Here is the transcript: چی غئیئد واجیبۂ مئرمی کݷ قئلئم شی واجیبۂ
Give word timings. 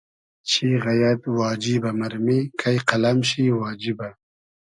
چی 0.49 0.67
غئیئد 0.83 1.21
واجیبۂ 1.37 1.91
مئرمی 1.99 2.39
کݷ 2.59 2.75
قئلئم 2.89 3.19
شی 3.29 3.43
واجیبۂ 3.59 4.09